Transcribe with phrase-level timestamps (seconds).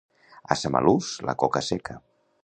[0.53, 1.99] A Samalús, la coca seca.